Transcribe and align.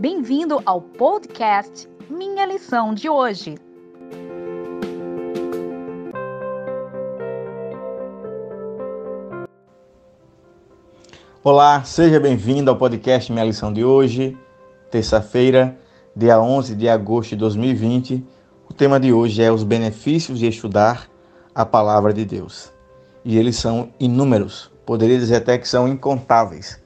Bem-vindo 0.00 0.62
ao 0.64 0.80
podcast 0.80 1.90
Minha 2.08 2.46
Lição 2.46 2.94
de 2.94 3.08
Hoje. 3.08 3.56
Olá, 11.42 11.82
seja 11.82 12.20
bem-vindo 12.20 12.70
ao 12.70 12.76
podcast 12.76 13.32
Minha 13.32 13.46
Lição 13.46 13.72
de 13.72 13.84
Hoje, 13.84 14.38
terça-feira, 14.88 15.76
dia 16.14 16.40
11 16.40 16.76
de 16.76 16.88
agosto 16.88 17.30
de 17.30 17.36
2020. 17.38 18.24
O 18.70 18.72
tema 18.72 19.00
de 19.00 19.12
hoje 19.12 19.42
é 19.42 19.50
os 19.50 19.64
benefícios 19.64 20.38
de 20.38 20.46
estudar 20.46 21.10
a 21.52 21.66
palavra 21.66 22.14
de 22.14 22.24
Deus. 22.24 22.72
E 23.24 23.36
eles 23.36 23.56
são 23.56 23.88
inúmeros, 23.98 24.70
poderia 24.86 25.18
dizer 25.18 25.38
até 25.38 25.58
que 25.58 25.66
são 25.66 25.88
incontáveis, 25.88 26.80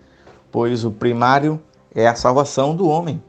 pois 0.51 0.83
o 0.83 0.91
primário 0.91 1.61
é 1.95 2.07
a 2.07 2.15
salvação 2.15 2.75
do 2.75 2.89
homem. 2.89 3.23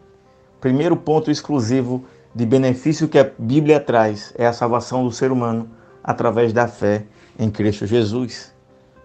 Primeiro 0.60 0.96
ponto 0.96 1.30
exclusivo 1.30 2.04
de 2.34 2.46
benefício 2.46 3.08
que 3.08 3.20
a 3.20 3.30
Bíblia 3.38 3.80
traz 3.80 4.34
é 4.38 4.46
a 4.46 4.54
salvação 4.54 5.04
do 5.04 5.12
ser 5.12 5.32
humano 5.32 5.70
através 6.04 6.54
da 6.54 6.68
fé 6.68 7.06
em 7.38 7.50
Cristo 7.50 7.86
Jesus. 7.86 8.54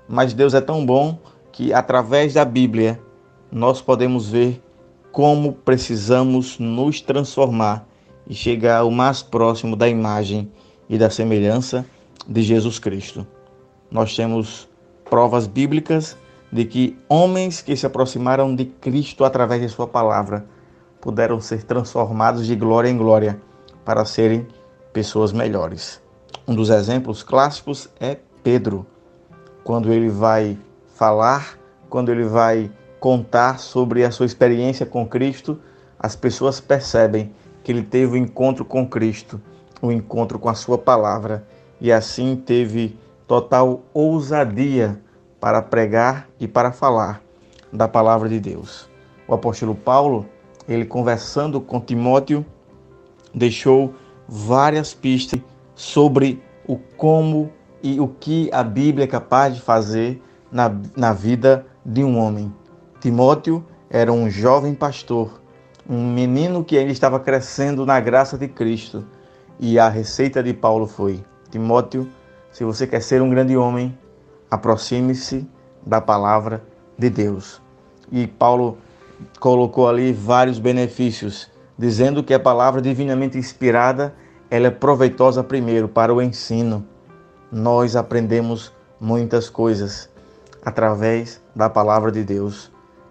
Mas 0.09 0.33
Deus 0.33 0.55
é 0.55 0.61
tão 0.61 0.85
bom 0.87 1.19
que 1.53 1.73
através 1.73 2.35
da 2.35 2.45
Bíblia 2.45 3.01
nós 3.51 3.81
podemos 3.81 4.29
ver 4.31 4.63
como 5.11 5.53
precisamos 5.53 6.59
nos 6.59 7.01
transformar 7.01 7.87
e 8.27 8.35
chegar 8.35 8.85
o 8.85 8.91
mais 8.91 9.23
próximo 9.23 9.75
da 9.75 9.89
imagem 9.89 10.51
e 10.89 10.97
da 10.97 11.11
semelhança 11.11 11.85
de 12.27 12.43
Jesus 12.43 12.79
Cristo. 12.79 13.27
Nós 13.91 14.15
temos 14.15 14.69
provas 15.09 15.47
bíblicas 15.47 16.17
de 16.53 16.65
que 16.65 16.99
homens 17.09 17.61
que 17.61 17.77
se 17.77 17.87
aproximaram 17.87 18.55
de 18.55 18.65
Cristo 18.65 19.25
através 19.25 19.61
de 19.61 19.69
Sua 19.69 19.87
palavra 19.87 20.47
puderam 21.01 21.41
ser 21.41 21.63
transformados 21.63 22.47
de 22.47 22.57
glória 22.57 22.89
em 22.89 22.97
glória 22.97 23.41
para 23.85 24.05
serem 24.05 24.47
pessoas 24.93 25.33
melhores. 25.33 26.03
Um 26.47 26.55
dos 26.55 26.71
exemplos 26.71 27.23
clássicos 27.23 27.89
é 28.01 28.17
Pedro, 28.43 28.87
quando 29.63 29.93
ele 29.93 30.09
vai 30.09 30.59
falar, 30.95 31.59
quando 31.89 32.11
ele 32.11 32.25
vai 32.25 32.71
contar 32.99 33.59
sobre 33.59 34.05
a 34.05 34.11
sua 34.11 34.27
experiência 34.27 34.85
com 34.85 35.07
Cristo, 35.07 35.61
as 35.99 36.17
pessoas 36.17 36.61
percebem 36.61 37.33
que 37.63 37.71
ele 37.71 37.83
teve 37.83 38.13
o 38.13 38.15
um 38.15 38.17
encontro 38.17 38.65
com 38.65 38.87
Cristo, 38.87 39.41
o 39.81 39.89
um 39.89 39.93
encontro 39.93 40.39
com 40.39 40.49
a 40.49 40.55
sua 40.55 40.79
palavra, 40.79 41.47
e 41.81 41.93
assim 41.93 42.35
teve 42.35 42.99
total 43.27 43.83
ousadia 43.93 45.01
para 45.41 45.63
pregar 45.63 46.29
e 46.39 46.49
para 46.49 46.73
falar 46.73 47.23
da 47.73 47.87
palavra 47.87 48.29
de 48.29 48.41
Deus. 48.41 48.89
O 49.27 49.35
apóstolo 49.35 49.75
Paulo, 49.75 50.27
ele 50.69 50.85
conversando 50.85 51.61
com 51.61 51.81
Timóteo, 51.81 52.45
deixou 53.35 53.95
várias 54.27 54.95
pistas 54.95 55.41
sobre 55.75 56.43
o 56.67 56.77
como 56.77 57.51
e 57.83 58.01
o 58.01 58.09
que 58.09 58.51
a 58.53 58.63
Bíblia 58.63 59.05
é 59.05 59.09
capaz 59.09 59.55
de 59.55 59.61
fazer 59.61 60.21
na, 60.51 60.75
na 60.97 61.13
vida 61.13 61.67
de 61.85 62.03
um 62.03 62.19
homem. 62.19 62.53
Timóteo 63.01 63.65
era 63.89 64.13
um 64.13 64.29
jovem 64.29 64.75
pastor, 64.75 65.41
um 65.89 66.13
menino 66.13 66.65
que 66.65 66.77
ainda 66.77 66.93
estava 66.93 67.21
crescendo 67.21 67.87
na 67.87 68.01
graça 68.01 68.37
de 68.37 68.49
Cristo. 68.49 69.07
E 69.61 69.79
a 69.79 69.89
receita 69.89 70.43
de 70.43 70.53
Paulo 70.53 70.87
foi: 70.87 71.23
Timóteo, 71.51 72.09
se 72.51 72.65
você 72.65 72.87
quer 72.87 73.01
ser 73.01 73.23
um 73.23 73.31
grande 73.31 73.57
homem, 73.57 73.97
aproxime-se 74.51 75.49
da 75.87 76.01
palavra 76.01 76.63
de 76.97 77.11
Deus. 77.11 77.61
E 78.11 78.27
Paulo 78.27 78.79
colocou 79.39 79.89
ali 79.89 80.13
vários 80.13 80.59
benefícios, 80.59 81.51
dizendo 81.77 82.23
que 82.23 82.35
a 82.35 82.41
palavra 82.41 82.81
divinamente 82.81 83.39
inspirada, 83.39 84.15
ela 84.51 84.69
é 84.69 84.71
proveitosa 84.71 85.45
primeiro 85.45 85.89
para 85.89 86.13
o 86.13 86.23
ensino. 86.23 86.87
Nós 87.53 87.97
aprendemos 87.97 88.73
muitas 89.01 89.49
coisas 89.49 90.11
através 90.65 91.41
da 91.55 91.69
palavra 91.69 92.11
de 92.11 92.25
Deus. 92.25 92.71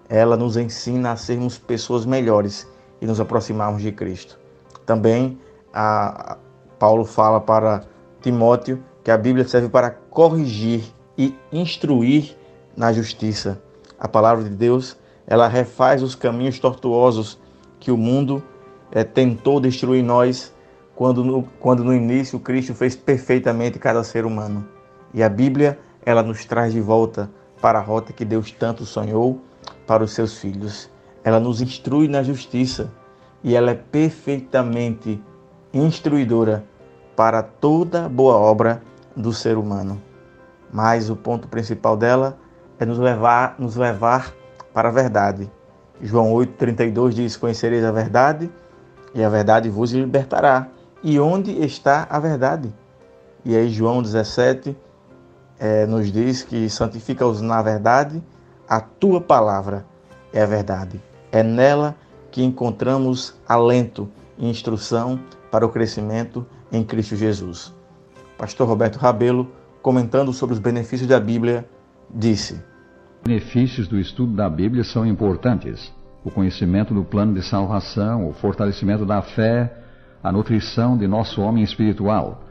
Ela 0.09 0.35
nos 0.37 0.57
ensina 0.57 1.11
a 1.11 1.15
sermos 1.15 1.57
pessoas 1.57 2.05
melhores 2.05 2.67
e 3.01 3.05
nos 3.05 3.19
aproximarmos 3.19 3.81
de 3.81 3.91
Cristo. 3.91 4.39
Também 4.85 5.39
a, 5.73 6.37
Paulo 6.79 7.05
fala 7.05 7.39
para 7.39 7.83
Timóteo 8.21 8.83
que 9.03 9.11
a 9.11 9.17
Bíblia 9.17 9.47
serve 9.47 9.69
para 9.69 9.91
corrigir 9.91 10.83
e 11.17 11.35
instruir 11.51 12.35
na 12.75 12.93
justiça. 12.93 13.61
A 13.99 14.07
palavra 14.07 14.43
de 14.43 14.51
Deus, 14.51 14.97
ela 15.25 15.47
refaz 15.47 16.03
os 16.03 16.13
caminhos 16.13 16.59
tortuosos 16.59 17.39
que 17.79 17.91
o 17.91 17.97
mundo 17.97 18.43
é, 18.91 19.03
tentou 19.03 19.59
destruir 19.59 20.03
nós 20.03 20.53
quando 20.95 21.23
no, 21.23 21.43
quando 21.59 21.83
no 21.83 21.93
início 21.93 22.39
Cristo 22.39 22.73
fez 22.73 22.95
perfeitamente 22.95 23.79
cada 23.79 24.03
ser 24.03 24.25
humano. 24.25 24.67
E 25.13 25.23
a 25.23 25.29
Bíblia, 25.29 25.79
ela 26.05 26.23
nos 26.23 26.45
traz 26.45 26.73
de 26.73 26.81
volta 26.81 27.29
para 27.61 27.79
a 27.79 27.81
rota 27.81 28.13
que 28.13 28.25
Deus 28.25 28.51
tanto 28.51 28.85
sonhou 28.85 29.41
para 29.85 30.03
os 30.03 30.11
seus 30.11 30.37
filhos. 30.37 30.89
Ela 31.23 31.39
nos 31.39 31.61
instrui 31.61 32.07
na 32.07 32.23
justiça 32.23 32.91
e 33.43 33.55
ela 33.55 33.71
é 33.71 33.75
perfeitamente 33.75 35.21
instruidora 35.73 36.63
para 37.15 37.41
toda 37.41 38.07
boa 38.07 38.35
obra 38.35 38.81
do 39.15 39.33
ser 39.33 39.57
humano. 39.57 40.06
Mas 40.71 41.09
o 41.09 41.15
ponto 41.15 41.47
principal 41.47 41.95
dela 41.95 42.37
é 42.79 42.85
nos 42.85 42.97
levar, 42.97 43.55
nos 43.57 43.75
levar 43.75 44.33
para 44.73 44.89
a 44.89 44.91
verdade. 44.91 45.49
João 46.01 46.33
8,32 46.33 47.09
diz: 47.11 47.37
Conhecereis 47.37 47.83
a 47.83 47.91
verdade, 47.91 48.49
e 49.13 49.23
a 49.23 49.29
verdade 49.29 49.69
vos 49.69 49.91
libertará. 49.91 50.67
E 51.03 51.19
onde 51.19 51.51
está 51.63 52.07
a 52.09 52.19
verdade? 52.19 52.73
E 53.45 53.55
aí, 53.55 53.69
João 53.69 54.01
17 54.01 54.75
é, 55.59 55.85
nos 55.85 56.11
diz 56.11 56.43
que 56.43 56.69
santifica-os 56.69 57.41
na 57.41 57.61
verdade, 57.61 58.21
a 58.67 58.79
tua 58.79 59.21
palavra 59.21 59.85
é 60.33 60.41
a 60.41 60.45
verdade. 60.45 61.01
É 61.31 61.41
nela 61.41 61.95
que 62.29 62.43
encontramos 62.43 63.35
alento 63.47 64.09
e 64.37 64.49
instrução 64.49 65.19
para 65.49 65.65
o 65.65 65.69
crescimento 65.69 66.45
em 66.71 66.83
Cristo 66.83 67.15
Jesus. 67.15 67.73
Pastor 68.37 68.67
Roberto 68.67 68.97
Rabelo, 68.97 69.49
comentando 69.81 70.33
sobre 70.33 70.53
os 70.53 70.59
benefícios 70.59 71.07
da 71.07 71.19
Bíblia, 71.19 71.67
disse: 72.13 72.53
Os 72.53 73.23
benefícios 73.25 73.87
do 73.87 73.99
estudo 73.99 74.33
da 74.35 74.49
Bíblia 74.49 74.83
são 74.83 75.05
importantes. 75.05 75.93
O 76.23 76.31
conhecimento 76.31 76.93
do 76.93 77.03
plano 77.03 77.33
de 77.33 77.41
salvação, 77.41 78.27
o 78.27 78.33
fortalecimento 78.33 79.05
da 79.05 79.21
fé, 79.21 79.73
a 80.21 80.31
nutrição 80.31 80.97
de 80.97 81.07
nosso 81.07 81.41
homem 81.41 81.63
espiritual. 81.63 82.43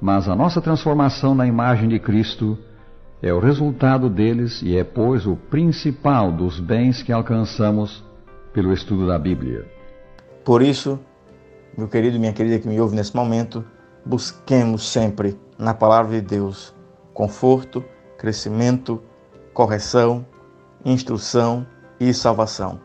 Mas 0.00 0.28
a 0.28 0.36
nossa 0.36 0.60
transformação 0.60 1.34
na 1.34 1.46
imagem 1.46 1.88
de 1.88 1.98
Cristo 1.98 2.58
é 3.22 3.32
o 3.32 3.40
resultado 3.40 4.08
deles 4.10 4.62
e 4.62 4.76
é, 4.76 4.84
pois, 4.84 5.26
o 5.26 5.36
principal 5.36 6.30
dos 6.30 6.60
bens 6.60 7.02
que 7.02 7.12
alcançamos 7.12 8.04
pelo 8.52 8.72
estudo 8.72 9.06
da 9.06 9.18
Bíblia. 9.18 9.66
Por 10.44 10.62
isso, 10.62 11.00
meu 11.76 11.88
querido 11.88 12.16
e 12.16 12.18
minha 12.20 12.32
querida 12.32 12.58
que 12.58 12.68
me 12.68 12.80
ouve 12.80 12.94
nesse 12.94 13.16
momento, 13.16 13.64
busquemos 14.06 14.88
sempre 14.88 15.38
na 15.58 15.74
palavra 15.74 16.20
de 16.20 16.20
Deus 16.20 16.74
conforto, 17.12 17.84
crescimento, 18.16 19.02
correção, 19.52 20.24
instrução 20.84 21.66
e 21.98 22.14
salvação. 22.14 22.80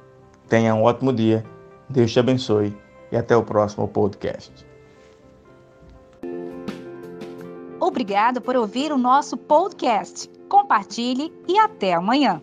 Tenha 0.48 0.74
um 0.74 0.84
ótimo 0.84 1.14
dia, 1.14 1.46
Deus 1.88 2.12
te 2.12 2.20
abençoe 2.20 2.76
e 3.12 3.18
até 3.18 3.36
o 3.38 3.44
próximo 3.44 3.88
podcast. 3.88 4.52
Obrigado 7.80 8.42
por 8.42 8.56
ouvir 8.56 8.92
o 8.92 8.98
nosso 8.98 9.36
podcast. 9.36 10.30
Compartilhe 10.48 11.34
e 11.48 11.58
até 11.58 11.94
amanhã. 11.94 12.42